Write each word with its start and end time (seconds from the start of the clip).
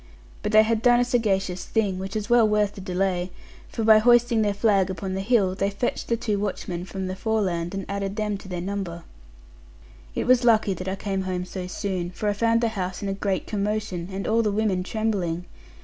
But 0.41 0.51
they 0.51 0.63
had 0.63 0.81
done 0.81 0.99
a 0.99 1.05
sagacious 1.05 1.63
thing, 1.63 1.99
which 1.99 2.15
was 2.15 2.27
well 2.27 2.47
worth 2.47 2.73
the 2.73 2.81
delay; 2.81 3.29
for 3.69 3.83
by 3.83 3.99
hoisting 3.99 4.41
their 4.41 4.51
flag 4.55 4.89
upon 4.89 5.13
the 5.13 5.21
hill, 5.21 5.53
they 5.53 5.69
fetched 5.69 6.07
the 6.07 6.17
two 6.17 6.39
watchmen 6.39 6.85
from 6.85 7.05
the 7.05 7.15
Foreland, 7.15 7.75
and 7.75 7.85
added 7.87 8.15
them 8.15 8.35
to 8.39 8.47
their 8.47 8.61
number. 8.61 9.03
It 10.15 10.25
was 10.25 10.43
lucky 10.43 10.73
that 10.73 10.87
I 10.87 10.95
came 10.95 11.21
home 11.21 11.45
so 11.45 11.67
soon; 11.67 12.09
for 12.09 12.27
I 12.27 12.33
found 12.33 12.61
the 12.61 12.69
house 12.69 13.03
in 13.03 13.09
a 13.09 13.13
great 13.13 13.45
commotion, 13.45 14.09
and 14.11 14.25
all 14.27 14.41
the 14.41 14.51
women 14.51 14.81
trembling. 14.81 15.45